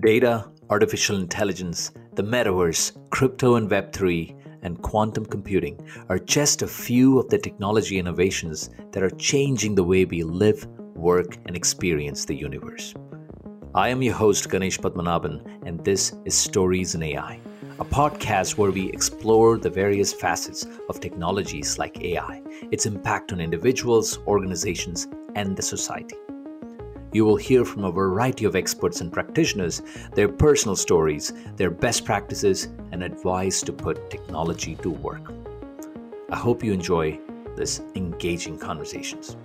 [0.00, 5.80] Data, artificial intelligence, the metaverse, crypto and Web3, and quantum computing
[6.10, 10.66] are just a few of the technology innovations that are changing the way we live,
[10.94, 12.92] work, and experience the universe.
[13.74, 17.40] I am your host, Ganesh Padmanabhan, and this is Stories in AI,
[17.78, 23.40] a podcast where we explore the various facets of technologies like AI, its impact on
[23.40, 26.16] individuals, organizations, and the society.
[27.16, 29.80] You will hear from a variety of experts and practitioners
[30.12, 35.32] their personal stories, their best practices, and advice to put technology to work.
[36.30, 37.18] I hope you enjoy
[37.56, 39.38] this engaging conversations.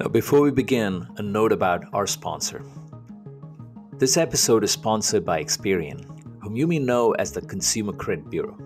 [0.00, 2.64] Now, before we begin, a note about our sponsor.
[3.92, 6.04] This episode is sponsored by Experian,
[6.42, 8.58] whom you may know as the Consumer Credit Bureau,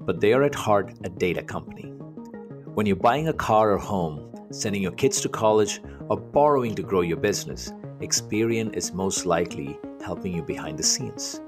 [0.00, 1.93] but they are at heart a data company
[2.74, 6.82] when you're buying a car or home, sending your kids to college, or borrowing to
[6.82, 11.40] grow your business, Experian is most likely helping you behind the scenes.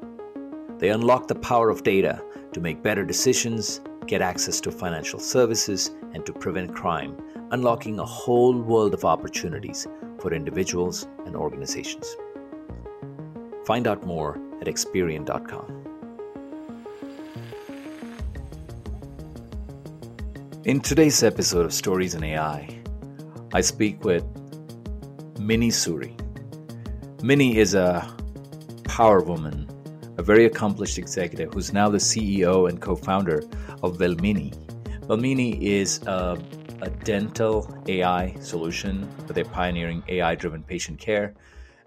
[0.78, 5.90] They unlock the power of data to make better decisions, get access to financial services,
[6.14, 7.16] and to prevent crime,
[7.50, 9.88] unlocking a whole world of opportunities
[10.20, 12.16] for individuals and organizations.
[13.66, 15.85] Find out more at Experian.com.
[20.66, 22.82] In today's episode of Stories in AI,
[23.52, 24.24] I speak with
[25.38, 26.12] Mini Suri.
[27.22, 28.04] Mini is a
[28.82, 29.68] power woman,
[30.18, 33.44] a very accomplished executive who's now the CEO and co founder
[33.84, 34.52] of Velmeni.
[35.06, 36.36] Velmeni is a,
[36.82, 41.32] a dental AI solution where they're pioneering AI driven patient care.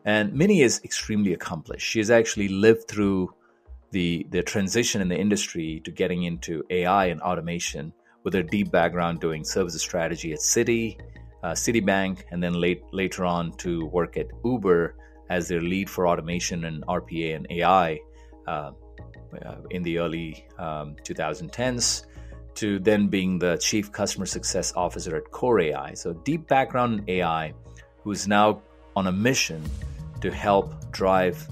[0.06, 1.86] And Mini is extremely accomplished.
[1.86, 3.34] She has actually lived through
[3.92, 7.92] the, the transition in the industry to getting into AI and automation
[8.24, 11.00] with a deep background doing services strategy at Citi,
[11.44, 14.96] uh, Citibank, and then late, later on to work at Uber
[15.30, 18.00] as their lead for automation and RPA and AI
[18.48, 18.72] uh,
[19.46, 22.06] uh, in the early um, 2010s,
[22.56, 25.94] to then being the chief customer success officer at Kore.ai.
[25.94, 27.54] So, deep background in AI,
[28.04, 28.62] who's now
[28.96, 29.64] on a mission
[30.20, 31.48] to help drive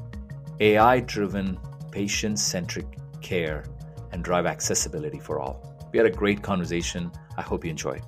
[0.59, 1.57] AI driven,
[1.91, 3.63] patient centric care
[4.11, 5.66] and drive accessibility for all.
[5.92, 7.12] We had a great conversation.
[7.38, 8.02] I hope you enjoy.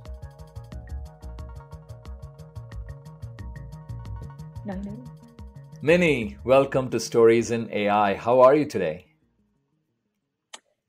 [5.82, 8.16] Mini, welcome to Stories in AI.
[8.16, 9.06] How are you today?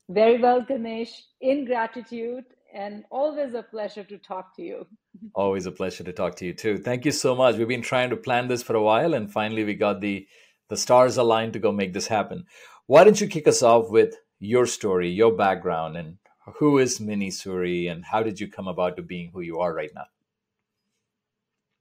[0.09, 1.23] Very well, Ganesh.
[1.41, 4.87] In gratitude, and always a pleasure to talk to you.
[5.35, 6.79] Always a pleasure to talk to you too.
[6.79, 7.57] Thank you so much.
[7.57, 10.27] We've been trying to plan this for a while, and finally we got the
[10.69, 12.45] the stars aligned to go make this happen.
[12.87, 16.17] Why don't you kick us off with your story, your background, and
[16.59, 19.73] who is Mini Suri and how did you come about to being who you are
[19.75, 20.07] right now?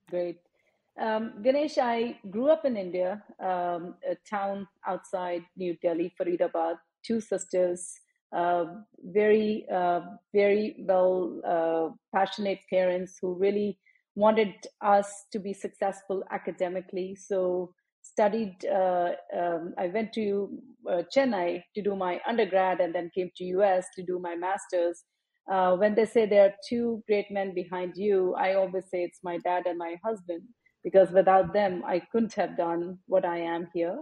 [0.10, 0.38] Great.
[1.00, 7.22] Um, Ganesh, I grew up in India, um, a town outside New Delhi, Faridabad, two
[7.22, 7.94] sisters,
[8.36, 8.66] uh,
[9.06, 10.02] very, uh,
[10.34, 13.80] very well uh, passionate parents who really
[14.16, 17.16] wanted us to be successful academically.
[17.16, 17.74] So
[18.20, 20.50] studied, uh, um, I went to
[20.92, 24.98] uh, Chennai to do my undergrad and then came to US to do my master's.
[25.50, 29.22] Uh, when they say there are two great men behind you, I always say it's
[29.24, 30.44] my dad and my husband
[30.84, 33.98] because without them, I couldn't have done what I am here.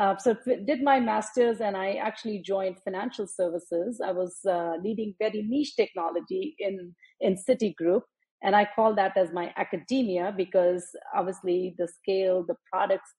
[0.00, 0.36] Uh, so
[0.70, 4.00] did my master's and I actually joined financial services.
[4.04, 8.02] I was uh, leading very niche technology in in Citigroup,
[8.44, 13.10] and I call that as my academia because obviously the scale, the products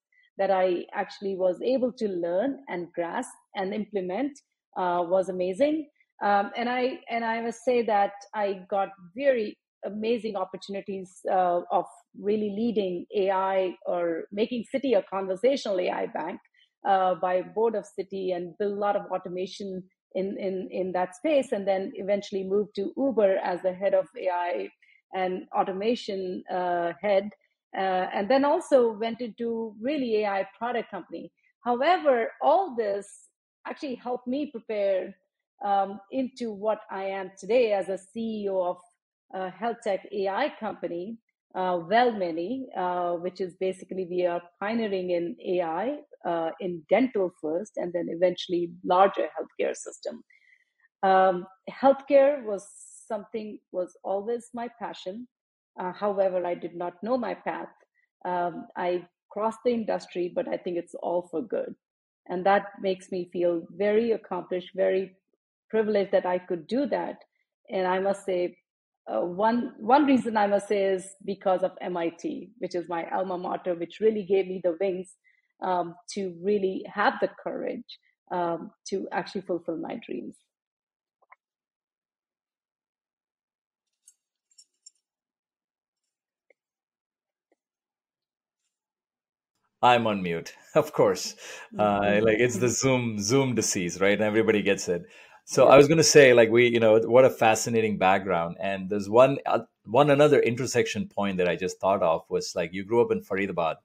[0.41, 4.31] that I actually was able to learn and grasp and implement
[4.75, 5.87] uh, was amazing.
[6.23, 11.85] Um, and I and I must say that I got very amazing opportunities uh, of
[12.19, 16.39] really leading AI or making Citi a conversational AI bank
[16.87, 19.83] uh, by board of Citi and build a lot of automation
[20.15, 24.07] in, in, in that space and then eventually moved to Uber as the head of
[24.19, 24.69] AI
[25.13, 27.29] and automation uh, head
[27.77, 31.31] uh, and then also went into really AI product company.
[31.63, 33.07] However, all this
[33.67, 35.15] actually helped me prepare
[35.63, 38.77] um, into what I am today as a CEO of
[39.33, 41.17] a health tech AI company,
[41.55, 47.73] uh, Velmeni, uh, which is basically we are pioneering in AI uh, in dental first,
[47.77, 50.23] and then eventually larger healthcare system.
[51.03, 52.67] Um, healthcare was
[53.07, 55.27] something was always my passion.
[55.79, 57.69] Uh, however, I did not know my path.
[58.25, 61.75] Um, I crossed the industry, but I think it's all for good.
[62.27, 65.15] And that makes me feel very accomplished, very
[65.69, 67.17] privileged that I could do that.
[67.69, 68.57] And I must say,
[69.11, 73.37] uh, one one reason I must say is because of MIT, which is my alma
[73.37, 75.15] mater, which really gave me the wings
[75.63, 77.97] um, to really have the courage
[78.31, 80.35] um, to actually fulfill my dreams.
[89.81, 91.35] I'm on mute, of course.
[91.79, 94.13] Uh, like it's the Zoom Zoom disease, right?
[94.13, 95.05] And everybody gets it.
[95.45, 98.57] So I was going to say, like we, you know, what a fascinating background.
[98.59, 102.73] And there's one uh, one another intersection point that I just thought of was like
[102.73, 103.75] you grew up in Faridabad.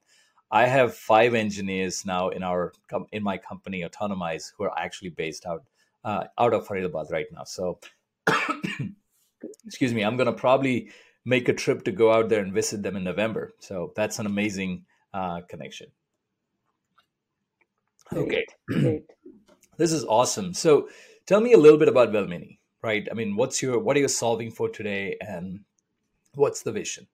[0.51, 2.73] I have five engineers now in our
[3.11, 5.63] in my company Autonomize who are actually based out
[6.03, 7.43] uh, out of Faridabad right now.
[7.45, 7.79] So
[9.65, 10.89] excuse me, I'm going to probably
[11.25, 13.53] make a trip to go out there and visit them in November.
[13.59, 14.85] So that's an amazing
[15.17, 15.87] uh, connection.
[18.15, 19.05] Okay, Great, great.
[19.77, 20.53] this is awesome.
[20.53, 20.89] So
[21.25, 23.07] tell me a little bit about Velmeni, right?
[23.11, 25.61] I mean, what's your what are you solving for today, and
[26.33, 27.07] what's the vision?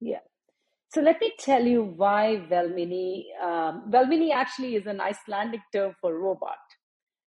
[0.00, 0.20] Yeah.
[0.94, 3.24] So let me tell you why Velmeni.
[3.42, 6.58] Um, Velmeni actually is an Icelandic term for robot.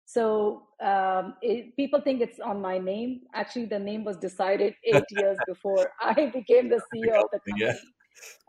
[0.05, 3.21] So um, it, people think it's on my name.
[3.33, 7.73] Actually, the name was decided eight years before I became the CEO of the Yeah.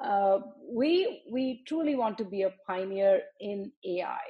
[0.03, 0.39] Uh,
[0.71, 4.21] we we truly want to be a pioneer in AI,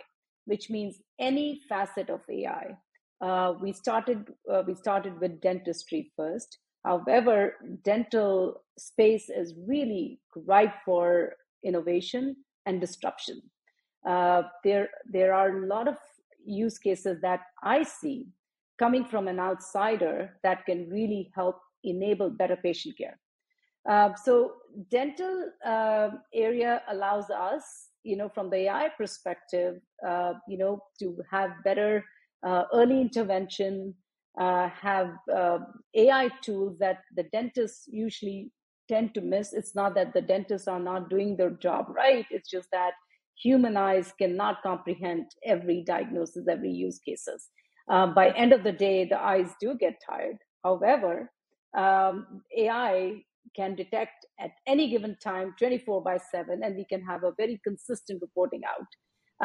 [0.46, 2.76] which means any facet of AI.
[3.20, 6.58] Uh, we started uh, we started with dentistry first.
[6.84, 7.54] However,
[7.84, 11.34] dental space is really ripe for
[11.64, 12.36] innovation
[12.66, 13.40] and disruption.
[14.06, 15.96] Uh, there there are a lot of
[16.44, 18.26] use cases that I see
[18.78, 23.18] coming from an outsider that can really help enable better patient care.
[23.88, 24.55] Uh, so
[24.90, 29.76] dental uh, area allows us, you know, from the AI perspective,
[30.06, 32.05] uh, you know, to have better
[32.46, 33.94] uh, early intervention,
[34.40, 35.11] uh, have
[35.94, 38.50] AI tools that the dentists usually
[38.88, 39.52] tend to miss.
[39.52, 42.26] It's not that the dentists are not doing their job right.
[42.31, 42.93] It's just that
[43.43, 47.49] human eyes cannot comprehend every diagnosis, every use cases.
[47.88, 50.37] By end of the day, the eyes do get tired.
[50.64, 51.31] However,
[51.76, 53.23] um, AI
[53.56, 57.60] can detect at any given time 24 by 7 and we can have a very
[57.64, 58.90] consistent reporting out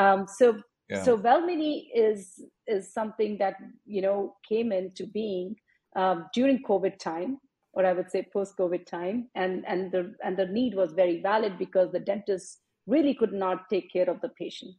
[0.02, 0.48] um, so
[0.90, 1.04] Yeah.
[1.04, 2.20] so Velmeni is
[2.66, 3.56] is something that
[3.86, 5.56] you know came into being
[5.96, 7.32] um, during covid time
[7.74, 11.22] or i would say post covid time and and the and the need was very
[11.22, 12.62] valid because the dentist
[12.94, 14.74] really could not take care of the patient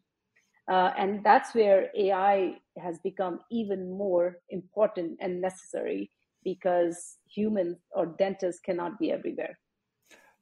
[0.73, 2.55] uh, and that's where ai
[2.87, 6.11] has become even more important and necessary
[6.45, 9.59] because humans or dentists cannot be everywhere.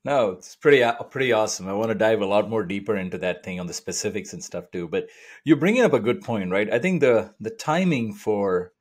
[0.04, 1.66] No, it's pretty uh, pretty awesome.
[1.66, 4.44] I want to dive a lot more deeper into that thing on the specifics and
[4.44, 4.86] stuff too.
[4.86, 5.08] But
[5.44, 6.72] you're bringing up a good point, right?
[6.72, 8.72] I think the the timing for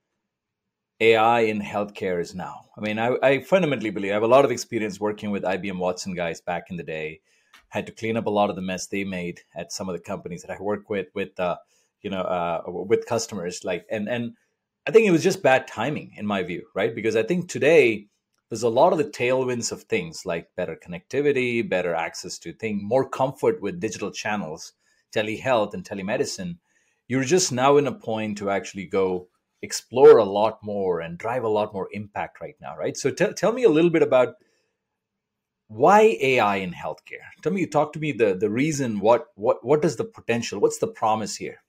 [0.99, 2.65] AI in healthcare is now.
[2.77, 5.79] I mean, I, I fundamentally believe I have a lot of experience working with IBM
[5.79, 7.21] Watson guys back in the day.
[7.69, 10.01] Had to clean up a lot of the mess they made at some of the
[10.01, 11.57] companies that I work with, with uh,
[12.01, 13.63] you know, uh, with customers.
[13.63, 14.35] Like, and and
[14.87, 16.93] I think it was just bad timing in my view, right?
[16.93, 18.07] Because I think today
[18.49, 22.81] there's a lot of the tailwinds of things like better connectivity, better access to things,
[22.83, 24.73] more comfort with digital channels,
[25.13, 26.57] telehealth and telemedicine.
[27.07, 29.27] You're just now in a point to actually go
[29.61, 32.95] explore a lot more and drive a lot more impact right now, right?
[32.95, 34.35] So tell tell me a little bit about
[35.67, 37.25] why AI in healthcare.
[37.41, 38.99] Tell me, talk to me the the reason.
[38.99, 40.59] What what what is the potential?
[40.59, 41.63] What's the promise here?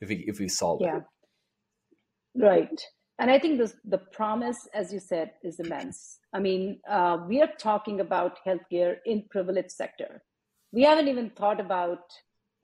[0.00, 1.00] If we if we solve it, Yeah,
[2.36, 2.80] right.
[3.18, 6.18] And I think this, the promise, as you said, is immense.
[6.32, 10.22] I mean, uh, we are talking about healthcare in privileged sector.
[10.72, 12.00] We haven't even thought about,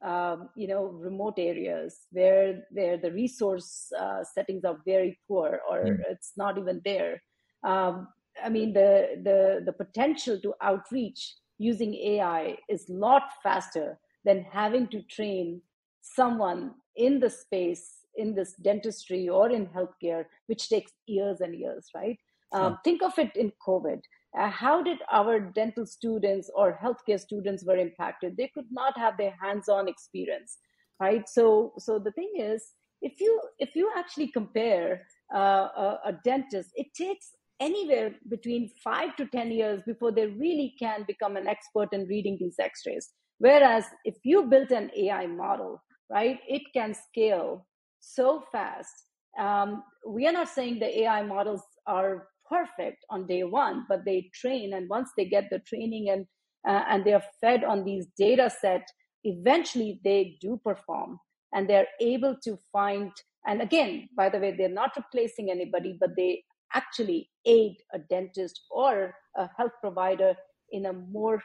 [0.05, 5.79] um, you know, remote areas where where the resource uh, settings are very poor or
[5.85, 6.01] Mm.
[6.11, 7.23] it's not even there.
[7.63, 8.09] Um,
[8.43, 14.43] I mean, the the the potential to outreach using AI is a lot faster than
[14.45, 15.63] having to train
[16.01, 21.89] someone in the space in this dentistry or in healthcare, which takes years and years,
[21.95, 22.19] right?
[22.53, 22.67] Huh.
[22.67, 24.01] Um, think of it in COVID.
[24.39, 28.37] Uh, how did our dental students or healthcare students were impacted?
[28.37, 30.59] They could not have their hands-on experience,
[31.01, 31.27] right?
[31.29, 32.63] So, so the thing is,
[33.01, 35.03] if you if you actually compare
[35.35, 40.75] uh, a, a dentist, it takes anywhere between five to ten years before they really
[40.79, 43.11] can become an expert in reading these X-rays.
[43.39, 47.68] Whereas if you built an AI model, right, it can scale
[48.15, 49.05] so fast.
[49.39, 54.31] Um, we are not saying the AI models are perfect on day one, but they
[54.35, 56.27] train, and once they get the training and
[56.67, 58.87] uh, and they are fed on these data set,
[59.25, 61.19] eventually they do perform,
[61.53, 63.13] and they're able to find.
[63.47, 66.43] And again, by the way, they're not replacing anybody, but they
[66.75, 70.35] actually aid a dentist or a health provider
[70.71, 71.43] in a more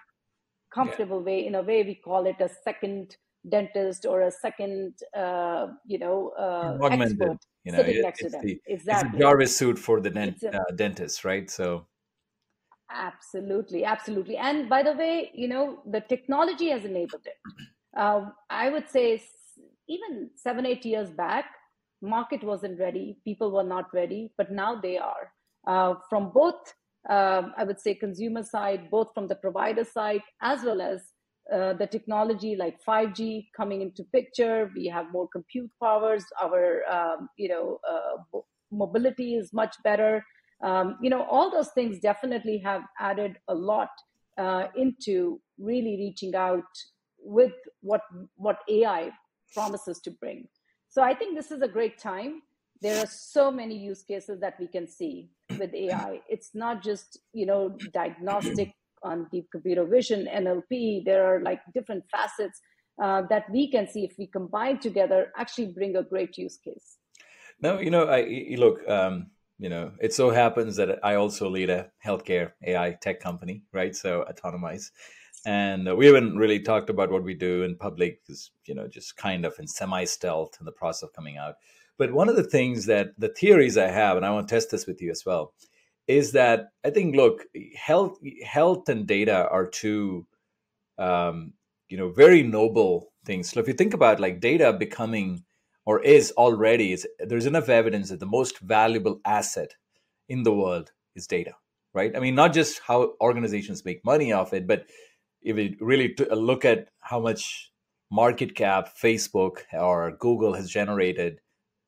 [0.74, 1.26] comfortable yeah.
[1.26, 3.16] way in a way we call it a second
[3.50, 8.30] dentist or a second uh, you know uh, expert you know, sitting it, next to
[8.30, 8.42] them.
[8.44, 11.50] the, exactly it's a jarvis suit for the dent, a, uh, dentist right?
[11.50, 11.86] So
[12.90, 14.38] absolutely absolutely.
[14.38, 17.38] And by the way you know the technology has enabled it.
[17.96, 19.22] Uh, i would say
[19.88, 21.46] even seven eight years back
[22.02, 25.32] market wasn't ready people were not ready but now they are.
[25.66, 26.74] Uh, from both
[27.10, 31.02] um, I would say consumer side, both from the provider side as well as
[31.52, 34.72] uh, the technology like 5G coming into picture.
[34.76, 36.24] We have more compute powers.
[36.42, 38.40] Our um, you know uh,
[38.72, 40.24] mobility is much better.
[40.64, 43.90] Um, you know all those things definitely have added a lot
[44.38, 46.64] uh, into really reaching out
[47.20, 48.02] with what
[48.36, 49.12] what AI
[49.54, 50.48] promises to bring.
[50.90, 52.42] So I think this is a great time
[52.84, 56.20] there are so many use cases that we can see with AI.
[56.28, 58.74] It's not just, you know, diagnostic
[59.04, 61.06] on deep computer vision, NLP.
[61.06, 62.60] There are like different facets
[63.02, 66.98] uh, that we can see if we combine together, actually bring a great use case.
[67.62, 71.70] No, you know, I look, um, you know, it so happens that I also lead
[71.70, 73.96] a healthcare AI tech company, right?
[73.96, 74.92] So Autonomize.
[75.46, 79.18] And we haven't really talked about what we do in public because, you know, just
[79.18, 81.56] kind of in semi stealth in the process of coming out.
[81.98, 84.72] But one of the things that the theories I have, and I want to test
[84.72, 85.54] this with you as well,
[86.08, 87.46] is that I think look,
[87.76, 90.28] health, health and data are two,
[90.98, 91.54] um,
[91.90, 93.52] you know, very noble things.
[93.52, 95.44] So if you think about like data becoming
[95.86, 99.76] or is already, is there's enough evidence that the most valuable asset
[100.30, 101.56] in the world is data,
[101.94, 102.16] right?
[102.16, 104.86] I mean, not just how organizations make money off it, but
[105.42, 107.72] if you really look at how much
[108.10, 111.40] market cap Facebook or Google has generated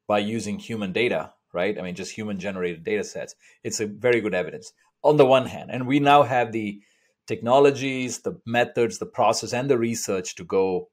[0.08, 1.78] by using human data, right?
[1.80, 3.36] I mean, just human generated data sets.
[3.64, 5.72] It's a very good evidence on the one hand.
[5.72, 6.82] And we now have the
[7.26, 10.90] technologies, the methods, the process, and the research to go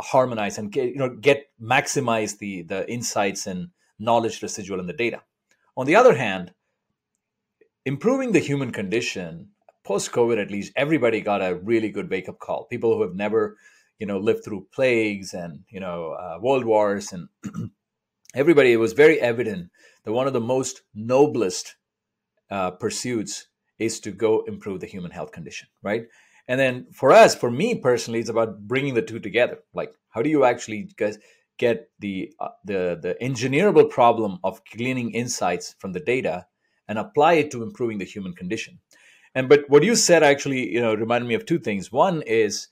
[0.00, 4.92] harmonize and get, you know, get maximize the, the insights and knowledge residual in the
[4.92, 5.22] data.
[5.76, 6.52] On the other hand,
[7.84, 9.50] improving the human condition
[9.84, 12.64] post COVID, at least, everybody got a really good wake up call.
[12.64, 13.56] People who have never,
[13.98, 17.28] you know, lived through plagues and you know uh, world wars and
[18.34, 19.70] everybody, it was very evident
[20.04, 21.76] that one of the most noblest
[22.50, 26.06] uh, pursuits is to go improve the human health condition, right?
[26.48, 29.58] And then for us, for me personally, it's about bringing the two together.
[29.72, 31.18] Like, how do you actually guys
[31.58, 36.46] get the uh, the the engineerable problem of gleaning insights from the data
[36.88, 38.80] and apply it to improving the human condition?
[39.34, 41.92] And but what you said actually, you know, reminded me of two things.
[41.92, 42.68] One is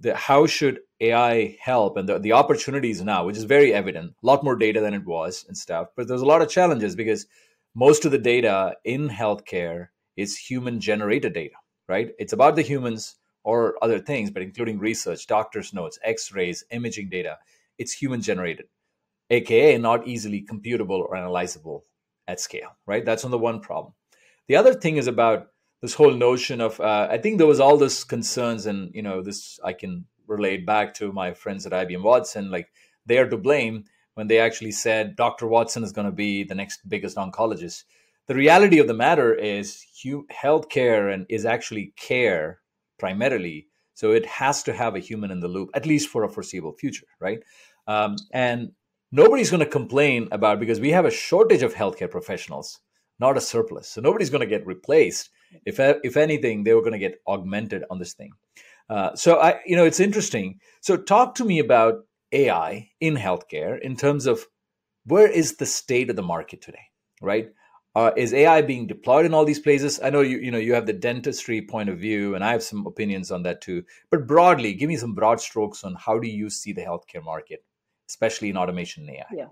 [0.00, 4.26] the how should AI help and the, the opportunities now, which is very evident, a
[4.26, 5.88] lot more data than it was and stuff.
[5.96, 7.26] But there's a lot of challenges because
[7.74, 11.54] most of the data in healthcare is human generated data,
[11.88, 12.10] right?
[12.18, 17.08] It's about the humans or other things, but including research, doctor's notes, x rays, imaging
[17.10, 17.38] data.
[17.78, 18.66] It's human generated,
[19.30, 21.82] aka not easily computable or analyzable
[22.26, 23.04] at scale, right?
[23.04, 23.94] That's on the one problem.
[24.48, 25.48] The other thing is about
[25.80, 29.22] this whole notion of uh, i think there was all this concerns and you know
[29.22, 32.70] this i can relate back to my friends at ibm watson like
[33.06, 33.84] they are to blame
[34.14, 37.84] when they actually said dr watson is going to be the next biggest oncologist.
[38.26, 39.84] The reality of the matter is
[40.30, 42.60] healthcare and is actually care
[42.96, 43.66] primarily.
[43.94, 46.74] So it has to have a human in the loop at least for a foreseeable
[46.74, 47.40] future right?
[47.88, 48.70] Um, and
[49.10, 52.78] nobody's going to complain about because we have a shortage of healthcare professionals
[53.18, 53.88] not a surplus.
[53.88, 55.30] So nobody's going to get replaced
[55.64, 58.32] if if anything, they were going to get augmented on this thing.
[58.88, 60.60] Uh, so I, you know, it's interesting.
[60.80, 64.46] So talk to me about AI in healthcare in terms of
[65.04, 66.86] where is the state of the market today,
[67.22, 67.50] right?
[67.96, 70.00] Uh, is AI being deployed in all these places?
[70.02, 72.62] I know you, you know, you have the dentistry point of view, and I have
[72.62, 73.82] some opinions on that too.
[74.10, 77.64] But broadly, give me some broad strokes on how do you see the healthcare market,
[78.08, 79.24] especially in automation and AI.
[79.34, 79.48] Yeah,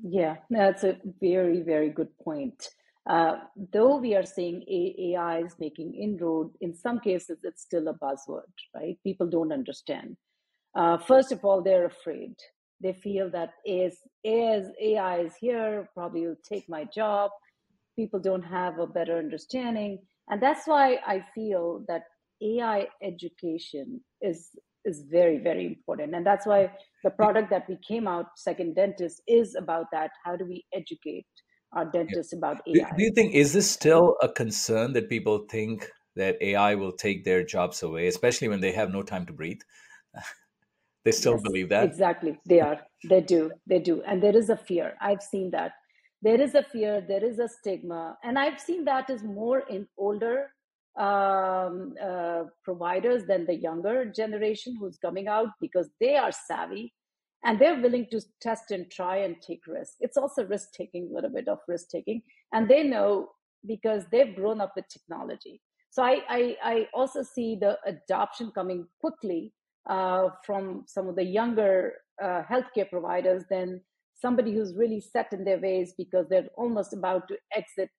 [0.00, 2.70] yeah, that's a very, very good point.
[3.08, 3.36] Uh,
[3.72, 8.42] though we are seeing AI is making inroad, in some cases it's still a buzzword,
[8.74, 8.98] right?
[9.04, 10.16] People don't understand.
[10.76, 12.34] Uh, first of all, they're afraid.
[12.82, 17.30] They feel that as, as AI is here, probably will take my job.
[17.96, 19.98] People don't have a better understanding.
[20.28, 22.02] And that's why I feel that
[22.42, 24.50] AI education is
[24.84, 26.14] is very, very important.
[26.14, 26.72] And that's why
[27.04, 30.10] the product that we came out, Second Dentist, is about that.
[30.24, 31.26] How do we educate
[31.72, 32.38] our dentists yeah.
[32.38, 32.96] about AI.
[32.96, 37.24] Do, you think is this still a concern that people think that AI will take
[37.24, 39.60] their jobs away, especially when they have no time to breathe?
[41.04, 41.84] they still yes, believe that.
[41.84, 42.38] Exactly.
[42.46, 42.80] They are.
[43.08, 43.50] They do.
[43.66, 44.02] They do.
[44.06, 44.94] And there is a fear.
[45.00, 45.72] I've seen that.
[46.20, 49.86] there is a fear, there is a stigma, and I've seen that is more in
[49.96, 50.50] older
[50.98, 56.92] um, uh, providers than the younger generation who's coming out because they are savvy
[57.44, 59.94] and they're willing to test and try and take risk.
[60.00, 63.30] It's also risk taking, a little bit of risk taking, and they know
[63.66, 65.60] because they've grown up with technology.
[65.90, 69.52] So I, I, I also see the adoption coming quickly
[69.88, 73.80] uh, from some of the younger uh, healthcare providers than
[74.14, 77.90] somebody who's really set in their ways because they're almost about to exit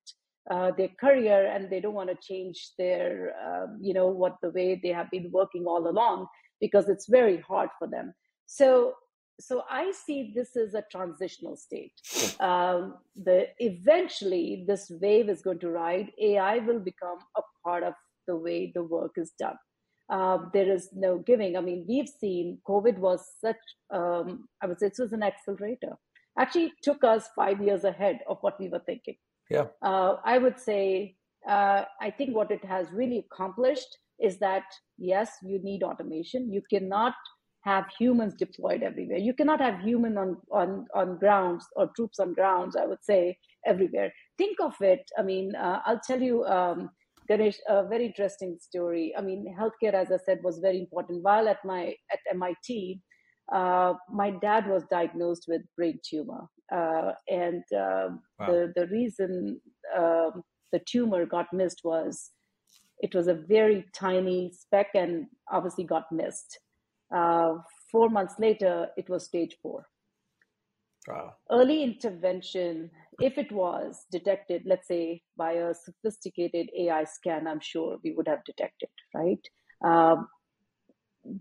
[0.52, 4.50] uh, their career and they don't want to change their, um, you know, what the
[4.50, 6.28] way they have been working all along
[6.60, 8.14] because it's very hard for them.
[8.46, 8.94] So
[9.40, 11.94] so I see this as a transitional state.
[12.40, 16.12] Um, the eventually this wave is going to ride.
[16.22, 17.94] AI will become a part of
[18.28, 19.58] the way the work is done.
[20.10, 21.56] Uh, there is no giving.
[21.56, 23.58] I mean, we've seen COVID was such.
[23.92, 25.98] Um, I would say it was an accelerator.
[26.38, 29.16] Actually, took us five years ahead of what we were thinking.
[29.50, 29.68] Yeah.
[29.82, 31.16] Uh, I would say.
[31.48, 34.64] Uh, I think what it has really accomplished is that
[34.98, 36.52] yes, you need automation.
[36.52, 37.14] You cannot
[37.62, 39.18] have humans deployed everywhere.
[39.18, 43.38] You cannot have human on, on, on grounds or troops on grounds, I would say,
[43.66, 44.12] everywhere.
[44.38, 45.02] Think of it.
[45.18, 46.90] I mean, uh, I'll tell you, um,
[47.28, 49.14] Ganesh, a very interesting story.
[49.18, 51.22] I mean, healthcare, as I said, was very important.
[51.22, 53.02] While at my at MIT,
[53.54, 58.48] uh, my dad was diagnosed with brain tumor, uh, and uh, wow.
[58.48, 59.62] the the reason
[59.96, 62.32] um, the tumor got missed was
[63.00, 66.60] it was a very tiny speck and obviously got missed.
[67.14, 67.56] Uh,
[67.92, 69.86] four months later, it was stage four.
[71.08, 71.34] Wow.
[71.50, 77.98] Early intervention, if it was detected, let's say by a sophisticated AI scan, I'm sure
[78.04, 79.40] we would have detected, right?
[79.84, 80.28] Um,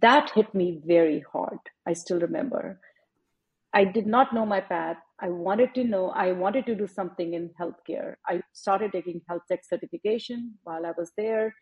[0.01, 1.59] that hit me very hard.
[1.87, 2.81] I still remember.
[3.75, 4.97] I did not know my path.
[5.21, 8.15] I wanted to know, I wanted to do something in healthcare.
[8.27, 11.55] I started taking health tech certification while I was there.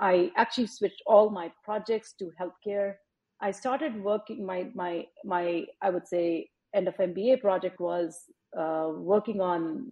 [0.00, 2.94] I actually switched all my projects to healthcare
[3.40, 8.24] I started working my my my I would say end of MBA project was
[8.58, 9.90] uh, working on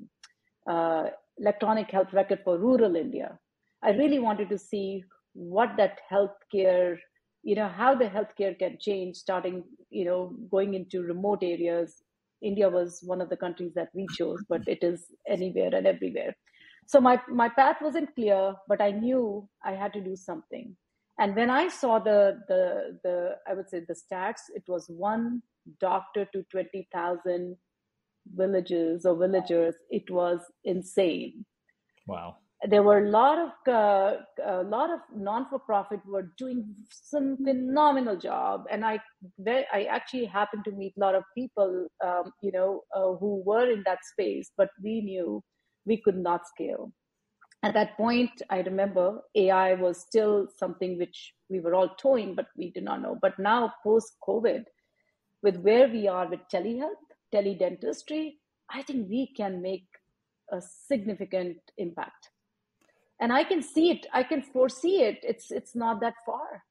[0.68, 3.38] uh, electronic health record for rural India.
[3.82, 5.04] I really wanted to see
[5.34, 6.96] what that healthcare,
[7.42, 12.02] you know, how the healthcare can change, starting, you know, going into remote areas.
[12.42, 16.34] India was one of the countries that we chose, but it is anywhere and everywhere.
[16.86, 20.76] So my my path wasn't clear, but I knew I had to do something.
[21.18, 25.42] And when I saw the the the I would say the stats, it was one
[25.80, 27.56] doctor to twenty thousand
[28.34, 29.74] villages or villagers.
[29.90, 31.44] It was insane.
[32.06, 32.36] Wow.
[32.66, 37.36] There were a lot of uh, a lot of non for profit were doing some
[37.36, 38.98] phenomenal job, and I
[39.48, 43.70] I actually happened to meet a lot of people, um, you know, uh, who were
[43.70, 45.42] in that space, but we knew
[45.86, 46.92] we could not scale
[47.64, 52.48] at that point, I remember AI was still something which we were all toying, but
[52.58, 53.16] we did not know.
[53.22, 54.64] But now, post COVID,
[55.42, 58.34] with where we are with telehealth, teledentistry,
[58.70, 59.86] I think we can make
[60.52, 62.28] a significant impact.
[63.18, 65.20] And I can see it, I can foresee it.
[65.22, 66.62] It's it's not that far.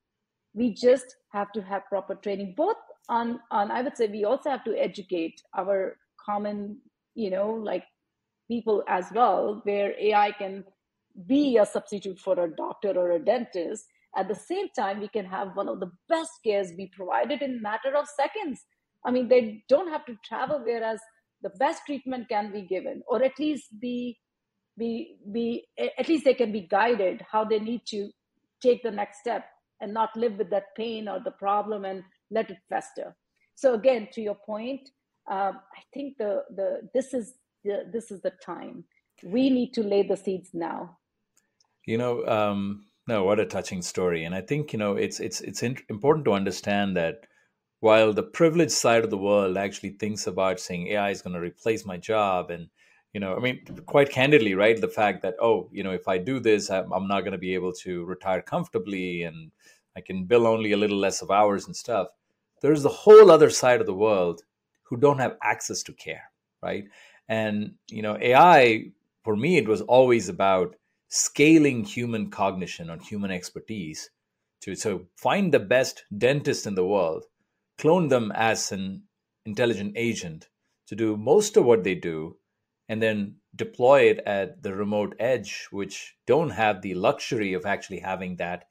[0.53, 2.77] We just have to have proper training, both
[3.09, 6.77] on on I would say we also have to educate our common,
[7.15, 7.85] you know, like
[8.47, 10.63] people as well, where AI can
[11.27, 13.85] be a substitute for a doctor or a dentist.
[14.15, 17.61] At the same time, we can have one of the best cares be provided in
[17.61, 18.61] matter of seconds.
[19.05, 20.99] I mean, they don't have to travel, whereas
[21.41, 24.17] the best treatment can be given, or at least be
[24.77, 28.09] be be at least they can be guided how they need to
[28.61, 29.45] take the next step
[29.81, 33.15] and not live with that pain or the problem and let it fester.
[33.55, 34.89] So again, to your point,
[35.29, 38.85] um, I think the the this is the, this is the time
[39.23, 40.97] we need to lay the seeds now
[41.85, 45.41] you know, um, no, what a touching story, and I think you know it's it's
[45.41, 47.27] it's in- important to understand that
[47.81, 51.41] while the privileged side of the world actually thinks about saying AI is going to
[51.41, 52.69] replace my job, and
[53.13, 54.79] you know, I mean, quite candidly, right?
[54.79, 57.37] The fact that oh, you know, if I do this, I'm, I'm not going to
[57.37, 59.51] be able to retire comfortably, and
[59.97, 62.07] I can bill only a little less of hours and stuff.
[62.61, 64.43] There's the whole other side of the world
[64.83, 66.85] who don't have access to care, right?
[67.27, 68.85] And you know, AI
[69.23, 70.75] for me, it was always about
[71.15, 74.09] scaling human cognition or human expertise
[74.59, 77.25] to so find the best dentist in the world,
[77.77, 79.03] clone them as an
[79.45, 80.49] intelligent agent
[80.87, 82.35] to do most of what they do,
[82.89, 87.99] and then deploy it at the remote edge, which don't have the luxury of actually
[87.99, 88.65] having that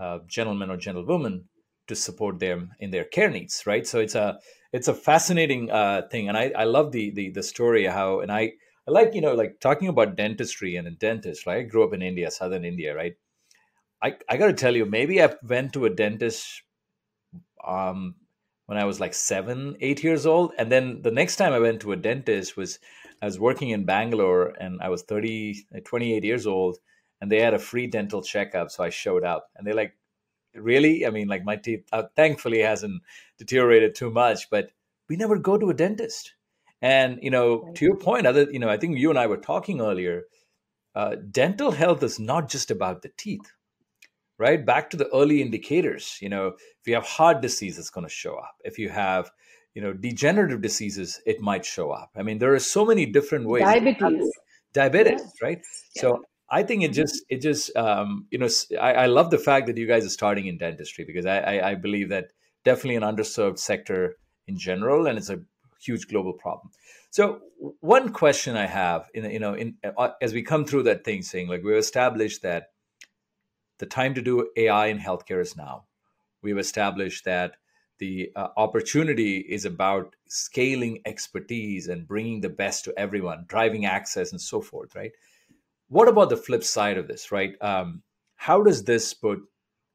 [0.00, 1.44] uh, gentleman or gentlewoman
[1.86, 3.86] to support them in their care needs, right?
[3.86, 4.40] So it's a
[4.72, 8.32] it's a fascinating uh, thing, and I, I love the, the the story how and
[8.32, 8.54] I
[8.92, 11.58] like you know like talking about dentistry and a dentist right?
[11.58, 13.16] I grew up in india southern india right?
[14.02, 16.62] I, I gotta tell you maybe i went to a dentist
[17.66, 18.14] um,
[18.66, 21.80] when i was like seven eight years old and then the next time i went
[21.80, 22.78] to a dentist was
[23.22, 26.78] i was working in bangalore and i was 30 28 years old
[27.20, 29.50] and they had a free dental checkup so i showed up.
[29.56, 29.96] And they're like
[30.54, 31.06] really?
[31.06, 33.02] I mean like my teeth uh, thankfully hasn't
[33.38, 34.70] deteriorated too much but
[35.08, 36.35] we never go to a dentist
[36.82, 39.36] and you know, to your point, other you know, I think you and I were
[39.36, 40.24] talking earlier.
[40.94, 43.52] Uh, dental health is not just about the teeth,
[44.38, 44.64] right?
[44.64, 46.16] Back to the early indicators.
[46.20, 48.56] You know, if you have heart disease, it's going to show up.
[48.64, 49.30] If you have
[49.74, 52.10] you know degenerative diseases, it might show up.
[52.16, 53.62] I mean, there are so many different ways.
[53.62, 54.32] Diabetes,
[54.72, 55.32] diabetes, yes.
[55.42, 55.58] right?
[55.94, 56.02] Yeah.
[56.02, 58.48] So I think it just it just um, you know
[58.80, 61.70] I, I, love the fact that you guys are starting in dentistry because I, I,
[61.70, 62.28] I believe that
[62.64, 65.40] definitely an underserved sector in general, and it's a
[65.80, 66.70] huge global problem.
[67.10, 67.40] So
[67.80, 71.22] one question I have, in, you know, in, uh, as we come through that thing,
[71.22, 72.68] saying like we've established that
[73.78, 75.84] the time to do AI in healthcare is now.
[76.42, 77.56] We've established that
[77.98, 84.32] the uh, opportunity is about scaling expertise and bringing the best to everyone, driving access
[84.32, 85.12] and so forth, right?
[85.88, 87.54] What about the flip side of this, right?
[87.60, 88.02] Um,
[88.36, 89.40] how does this put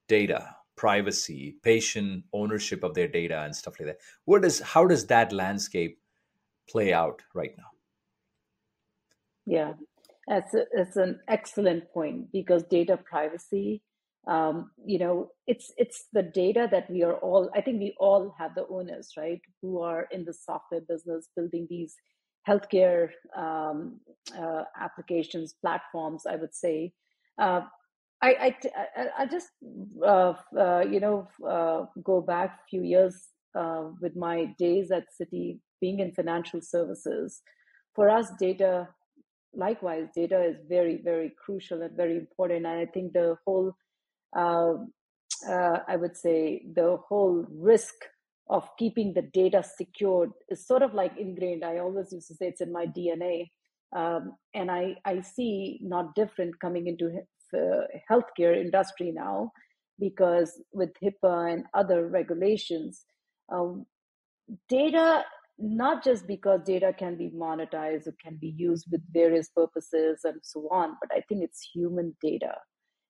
[0.08, 3.99] data, privacy, patient ownership of their data, and stuff like that?
[4.25, 5.99] What is how does that landscape
[6.69, 7.71] play out right now?
[9.45, 9.73] Yeah,
[10.27, 13.81] that's a, that's an excellent point because data privacy.
[14.27, 17.49] Um, you know, it's it's the data that we are all.
[17.55, 21.67] I think we all have the owners, right, who are in the software business building
[21.69, 21.95] these
[22.47, 23.99] healthcare um,
[24.38, 26.23] uh, applications platforms.
[26.29, 26.93] I would say.
[27.38, 27.62] Uh,
[28.23, 28.55] I,
[28.95, 29.47] I, I just
[30.05, 35.05] uh, uh, you know uh, go back a few years uh, with my days at
[35.19, 37.41] Citi being in financial services,
[37.95, 38.88] for us, data,
[39.53, 42.65] likewise, data is very, very crucial and very important.
[42.65, 43.73] And I think the whole,
[44.38, 44.73] uh,
[45.49, 47.95] uh, I would say, the whole risk
[48.49, 51.63] of keeping the data secured is sort of like ingrained.
[51.63, 53.49] I always used to say it's in my DNA.
[53.93, 57.10] Um, and I, I see not different coming into
[57.54, 59.52] uh, healthcare industry now
[60.00, 63.06] because with HIPAA and other regulations,
[63.52, 63.86] um,
[64.68, 65.24] data
[65.62, 70.40] not just because data can be monetized or can be used with various purposes and
[70.42, 72.56] so on, but I think it's human data.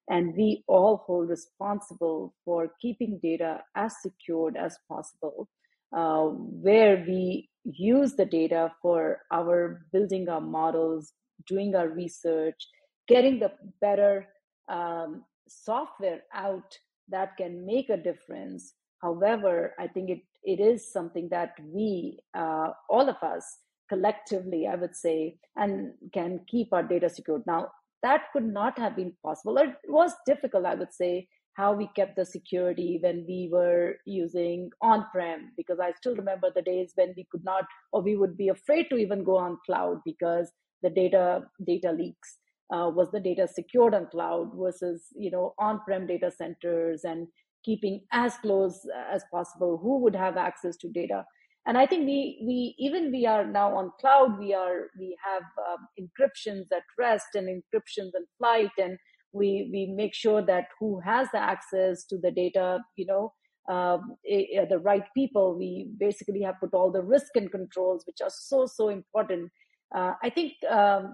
[0.09, 5.47] And we all hold responsible for keeping data as secured as possible,
[5.95, 11.13] uh, where we use the data for our building our models,
[11.47, 12.67] doing our research,
[13.11, 14.27] getting the better
[14.69, 16.77] um, software out
[17.09, 18.73] that can make a difference.
[19.01, 23.45] However, I think it it is something that we, uh, all of us,
[23.89, 27.43] collectively, I would say, and can keep our data secured.
[27.45, 27.69] Now,
[28.01, 29.57] that could not have been possible.
[29.57, 34.69] It was difficult, I would say, how we kept the security when we were using
[34.81, 38.47] on-prem because i still remember the days when we could not or we would be
[38.47, 42.37] afraid to even go on cloud because the data data leaks
[42.71, 47.27] uh, was the data secured on cloud versus you know on-prem data centers and
[47.63, 51.23] keeping as close as possible who would have access to data.
[51.67, 55.43] And i think we we even we are now on cloud we are we have
[55.69, 58.97] um, encryptions at rest and encryptions in flight and
[59.31, 63.31] we we make sure that who has the access to the data you know
[63.69, 68.31] um, the right people we basically have put all the risk and controls which are
[68.31, 69.51] so so important.
[69.95, 71.13] Uh, i think um,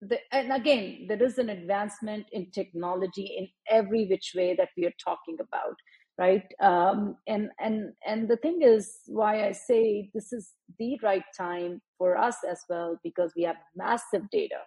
[0.00, 4.86] the, and again, there is an advancement in technology in every which way that we
[4.86, 5.74] are talking about,
[6.18, 6.44] right?
[6.60, 11.80] Um, and and and the thing is, why I say this is the right time
[11.96, 14.60] for us as well because we have massive data.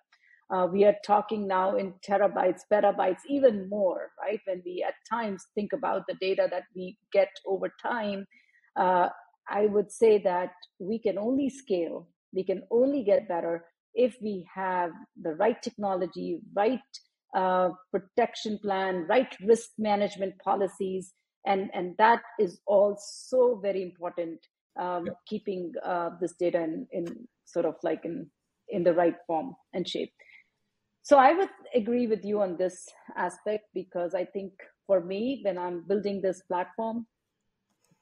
[0.53, 4.41] Uh, we are talking now in terabytes, petabytes, even more, right?
[4.45, 8.25] When we at times think about the data that we get over time,
[8.75, 9.07] uh,
[9.49, 14.45] I would say that we can only scale, we can only get better if we
[14.53, 16.79] have the right technology, right
[17.35, 21.13] uh, protection plan, right risk management policies,
[21.45, 24.39] and and that is also very important.
[24.79, 25.13] Um, yeah.
[25.27, 27.05] Keeping uh, this data in, in
[27.45, 28.29] sort of like in
[28.69, 30.13] in the right form and shape.
[31.03, 32.85] So I would agree with you on this
[33.17, 34.53] aspect because I think
[34.87, 37.07] for me, when I'm building this platform,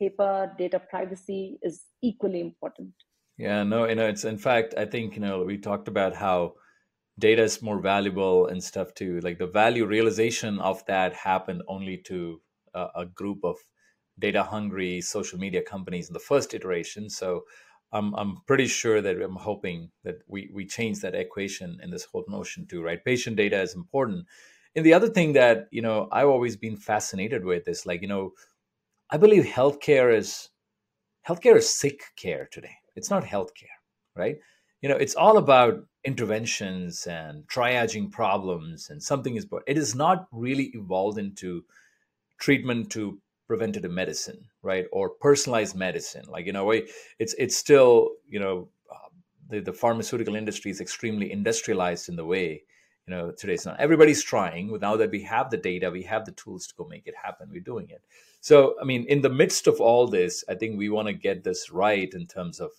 [0.02, 2.93] HIPAA data privacy is equally important.
[3.39, 6.56] Yeah, no, you know, it's in fact, I think, you know, we talked about how
[7.19, 9.19] data is more valuable and stuff too.
[9.21, 12.41] Like the value realization of that happened only to
[12.75, 13.58] a, a group of
[14.19, 17.10] data hungry social media companies in the first iteration.
[17.10, 17.45] So
[17.93, 22.06] I'm I'm pretty sure that I'm hoping that we we change that equation in this
[22.06, 23.04] whole notion too, right?
[23.06, 24.28] Patient data is important.
[24.75, 28.10] And the other thing that you know I've always been fascinated with is like you
[28.10, 28.34] know
[29.12, 30.49] I believe healthcare is
[31.28, 32.79] healthcare is sick care today.
[32.95, 33.78] It's not healthcare,
[34.15, 34.38] right?
[34.82, 39.45] You know, it's all about interventions and triaging problems, and something is.
[39.45, 41.63] But it is not really evolved into
[42.39, 46.25] treatment to preventative medicine, right, or personalized medicine.
[46.28, 49.10] Like you know, it's it's still you know uh,
[49.49, 52.63] the the pharmaceutical industry is extremely industrialized in the way
[53.10, 53.80] you know today it's not.
[53.80, 54.78] Everybody's trying.
[54.80, 57.50] Now that we have the data we have the tools to go make it happen
[57.52, 58.04] we're doing it.
[58.39, 61.43] So i mean in the midst of all this i think we want to get
[61.43, 62.69] this right in terms of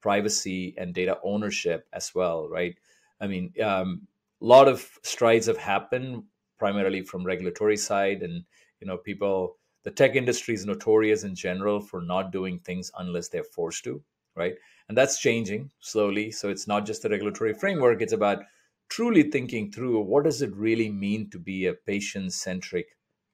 [0.00, 2.76] privacy and data ownership as well right?
[3.20, 4.08] I mean um,
[4.42, 6.24] a lot of strides have happened
[6.58, 8.44] primarily from regulatory side and
[8.80, 13.28] you know people the tech industry is notorious in general for not doing things unless
[13.28, 14.02] they're forced to
[14.34, 14.54] right?
[14.88, 16.30] And that's changing slowly.
[16.30, 18.44] So it's not just the regulatory framework it's about
[18.88, 22.86] truly thinking through what does it really mean to be a patient centric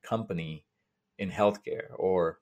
[0.02, 0.64] company
[1.18, 2.38] in healthcare or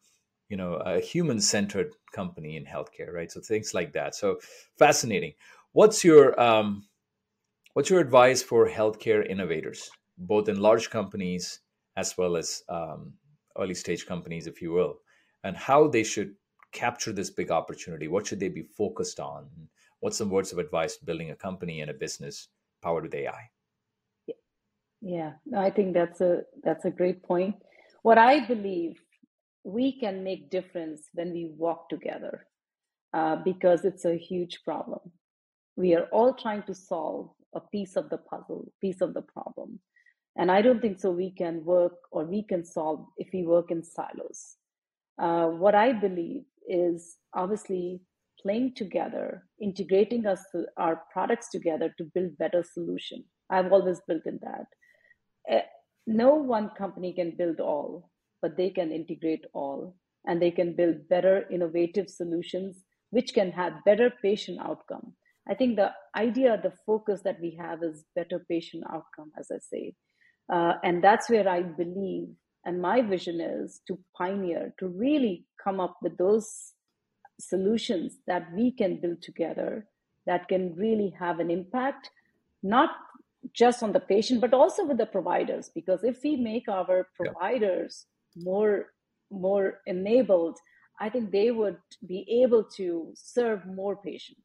[0.48, 3.30] you know a human centered company in healthcare right?
[3.30, 4.14] So things like that.
[4.14, 4.38] So
[4.78, 5.34] fascinating.
[5.72, 6.84] What's your um,
[7.74, 11.60] what's your advice for healthcare innovators both in large companies
[11.96, 13.14] as well as um,
[13.58, 14.98] early stage companies if you will
[15.44, 16.34] and how they should
[16.72, 18.08] capture this big opportunity?
[18.08, 19.48] What should they be focused on?
[20.00, 22.48] What's some words of advice building a company and a business
[22.82, 23.50] powered with AI.
[25.00, 27.56] Yeah, I think that's a that's a great point.
[28.02, 29.00] What I believe
[29.64, 32.46] we can make difference when we walk together,
[33.14, 35.00] uh, because it's a huge problem.
[35.76, 39.80] We are all trying to solve a piece of the puzzle, piece of the problem,
[40.36, 41.10] and I don't think so.
[41.10, 44.56] We can work or we can solve if we work in silos.
[45.18, 48.02] Uh, what I believe is obviously
[48.42, 50.42] playing together, integrating us
[50.76, 53.24] our products together to build better solution.
[53.50, 54.66] I've always built in that.
[55.50, 55.62] Uh,
[56.06, 58.10] no one company can build all,
[58.42, 63.84] but they can integrate all, and they can build better, innovative solutions which can have
[63.84, 65.14] better patient outcome.
[65.48, 69.58] I think the idea, the focus that we have is better patient outcome, as I
[69.58, 69.94] say,
[70.52, 72.28] uh, and that's where I believe
[72.64, 76.72] and my vision is to pioneer to really come up with those
[77.40, 79.86] solutions that we can build together
[80.26, 82.10] that can really have an impact,
[82.62, 82.90] not
[83.52, 85.70] just on the patient, but also with the providers.
[85.74, 88.44] Because if we make our providers yeah.
[88.44, 88.86] more
[89.32, 90.58] more enabled,
[91.00, 94.42] I think they would be able to serve more patients.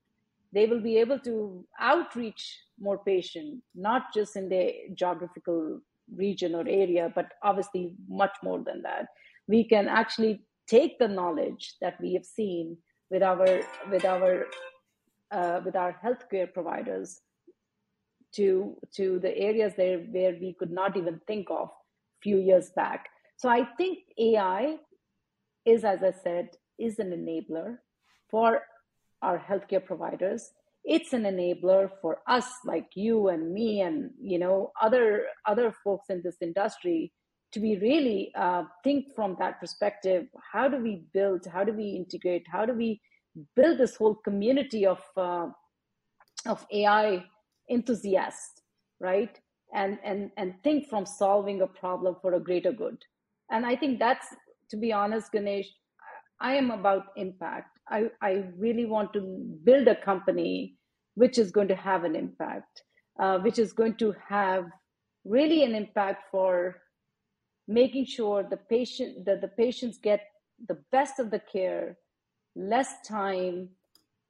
[0.54, 5.82] They will be able to outreach more patients, not just in the geographical
[6.16, 9.08] region or area, but obviously much more than that.
[9.48, 12.78] We can actually take the knowledge that we have seen
[13.10, 14.46] with our with our
[15.32, 17.22] uh, with our healthcare providers
[18.36, 22.70] to to the areas there where we could not even think of a few years
[22.76, 23.08] back.
[23.38, 24.78] So I think AI
[25.66, 27.78] is, as I said, is an enabler
[28.30, 28.62] for
[29.22, 30.52] our healthcare providers.
[30.84, 36.10] It's an enabler for us, like you and me, and you know other other folks
[36.10, 37.12] in this industry,
[37.52, 41.90] to be really uh, think from that perspective how do we build how do we
[41.90, 43.00] integrate how do we
[43.56, 45.48] build this whole community of uh,
[46.48, 47.24] of ai
[47.70, 48.62] enthusiasts
[49.00, 49.38] right?
[49.74, 52.98] And and and think from solving a problem for a greater good.
[53.52, 54.28] And i think that's
[54.72, 55.68] to be honest ganesh
[56.40, 57.80] i am about impact.
[57.90, 59.22] I i really want to
[59.64, 60.78] build a company
[61.16, 62.82] which is going to have an impact
[63.20, 64.66] uh, which is going to have
[65.24, 66.82] really an impact for
[67.68, 70.22] making sure the patient that the patients get
[70.68, 71.98] the best of the care
[72.56, 73.70] less time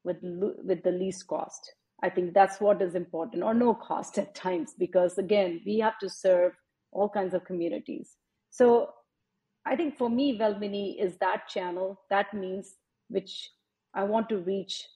[0.04, 1.74] with with the least cost.
[2.04, 5.98] I think that's what is important or no cost at times because again we have
[6.00, 6.54] to serve
[6.92, 8.16] all kinds of communities.
[8.50, 8.94] So
[9.66, 12.76] i think for me Velmeni is that channel that means
[13.10, 13.52] which
[13.94, 14.88] i want to reach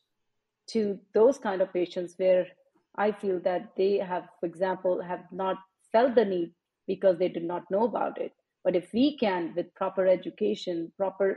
[0.68, 2.48] to those kind of patients where
[2.96, 5.58] i feel that they have for example have not
[5.92, 6.54] felt the need
[6.90, 8.34] because they did not know about it.
[8.64, 11.28] But if we can, with proper education, proper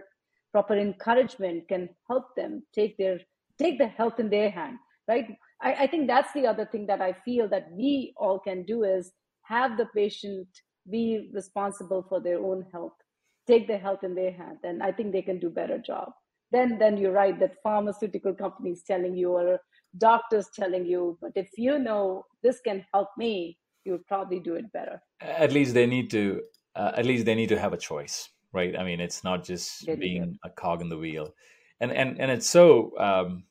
[0.53, 3.19] proper encouragement, can help them take their
[3.59, 5.27] take the health in their hand, right?
[5.61, 8.83] I, I think that's the other thing that I feel that we all can do
[8.85, 9.13] is
[9.45, 10.49] have the patient
[10.91, 12.99] be responsible for their own health,
[13.47, 16.13] take the health in their hand, and I think they can do better job.
[16.51, 19.59] Then, then you're right that pharmaceutical companies telling you or
[19.97, 24.55] doctors telling you, but if you know this can help me, you would probably do
[24.55, 25.03] it better.
[25.21, 26.43] At least they need to.
[26.75, 28.79] Uh, at least they need to have a choice, right?
[28.79, 31.35] I mean, it's not just being a cog in the wheel,
[31.81, 32.99] and and and it's so.
[32.99, 33.45] Um,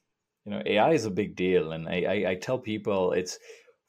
[0.45, 3.37] you know ai is a big deal and i i, I tell people it's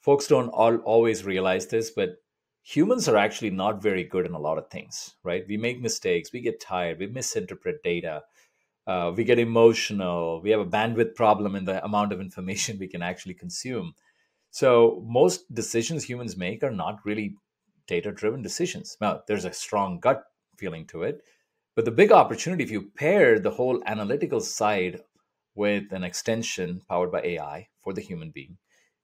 [0.01, 2.17] folks don't all, always realize this but
[2.61, 6.31] humans are actually not very good in a lot of things right we make mistakes
[6.31, 8.23] we get tired we misinterpret data
[8.85, 12.87] uh, we get emotional we have a bandwidth problem in the amount of information we
[12.87, 13.93] can actually consume
[14.53, 17.35] so most decisions humans make are not really
[17.87, 18.95] data driven decisions.
[19.01, 20.23] Now there's a strong gut
[20.57, 21.21] feeling to it
[21.75, 25.01] but the big opportunity if you pair the whole analytical side
[25.55, 28.57] with an extension powered by ai for the human being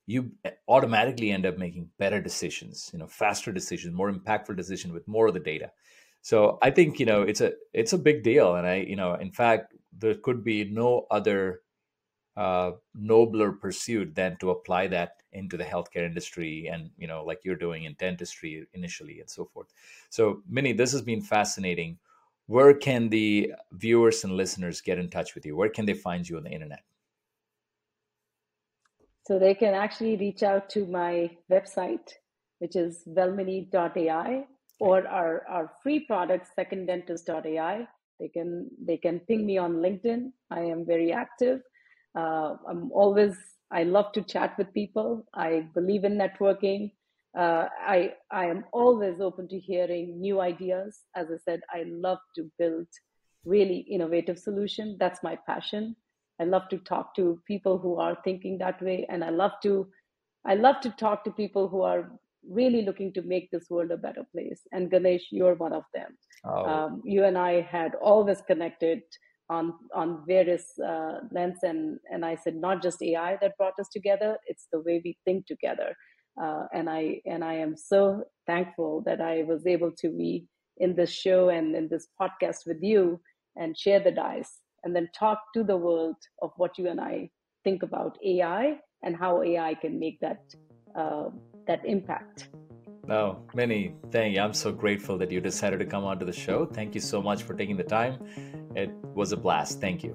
[0.06, 0.32] you
[0.68, 5.28] automatically end up making better decisions you know faster decisions more impactful decisions with more
[5.28, 5.72] of the data.
[6.22, 9.16] So i think you know it's a it's a big deal and i you know
[9.16, 11.62] in fact there could be no other
[12.40, 17.42] uh, nobler pursuit than to apply that into the healthcare industry and you know like
[17.44, 19.68] you're doing in dentistry initially and so forth.
[20.10, 21.98] So Mini this has been fascinating.
[22.48, 25.56] Where can the viewers and listeners get in touch with you?
[25.58, 26.84] Where can they find you on the internet?
[29.28, 32.08] So they can actually reach out to my website
[32.60, 34.46] which is velmeni.ai
[34.80, 37.88] or our, our free product seconddentist.ai
[38.20, 40.32] they can they can ping me on linkedin.
[40.52, 41.62] I am very active
[42.18, 43.36] uh, i'm always
[43.72, 46.92] i love to chat with people i believe in networking
[47.38, 52.20] uh, i i am always open to hearing new ideas as i said i love
[52.36, 52.88] to build
[53.46, 55.96] really innovative solution that's my passion
[56.42, 59.88] i love to talk to people who are thinking that way and i love to
[60.46, 62.12] i love to talk to people who are
[62.48, 64.62] really looking to make this world a better place.
[64.72, 66.18] And Ganesh, you're one of them.
[66.46, 66.66] Oh.
[66.66, 69.02] Um, you and I had always connected
[69.50, 71.20] on on various uh,
[71.64, 75.18] and and I said not just AI that brought us together; it's the way we
[75.26, 75.96] think together.
[76.42, 80.46] Uh, and I and I am so thankful that I was able to be
[80.78, 83.20] in this show and in this podcast with you
[83.58, 87.30] and share the dice and then talk to the world of what you and I
[87.64, 90.42] think about AI and how AI can make that
[90.96, 91.30] uh,
[91.68, 92.50] that impact.
[93.10, 94.42] Oh, no, Mini, thank you.
[94.42, 96.66] I'm so grateful that you decided to come onto the show.
[96.66, 98.20] Thank you so much for taking the time.
[98.76, 99.82] It was a blast.
[99.82, 100.12] Thank you.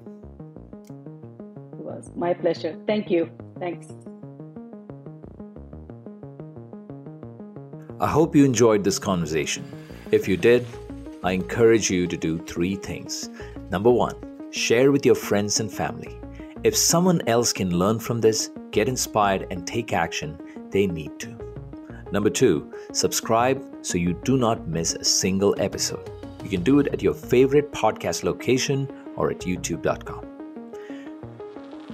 [1.73, 2.77] It was my pleasure.
[2.87, 3.29] Thank you.
[3.59, 3.87] Thanks.
[7.99, 9.65] I hope you enjoyed this conversation.
[10.11, 10.65] If you did,
[11.21, 13.29] I encourage you to do three things.
[13.71, 14.15] Number one,
[14.51, 16.17] share with your friends and family.
[16.63, 20.39] If someone else can learn from this, get inspired, and take action,
[20.71, 21.44] they need to.
[22.15, 26.09] Number two, subscribe so you do not miss a single episode.
[26.41, 30.25] You can do it at your favorite podcast location or at youtube.com.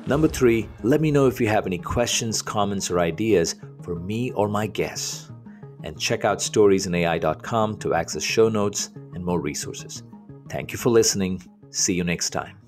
[0.05, 4.29] Number three, let me know if you have any questions, comments, or ideas for me
[4.33, 5.31] or my guests.
[5.83, 10.03] And check out storiesinai.com to access show notes and more resources.
[10.49, 11.41] Thank you for listening.
[11.71, 12.60] See you next time.